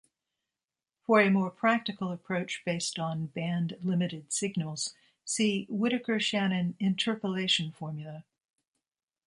For 1.03 1.21
a 1.21 1.29
more 1.29 1.51
practical 1.51 2.11
approach 2.11 2.63
based 2.65 2.97
on 2.97 3.27
band-limited 3.27 4.33
signals, 4.33 4.95
see 5.25 5.67
Whittaker-Shannon 5.69 6.75
interpolation 6.79 7.71
formula. 7.71 8.25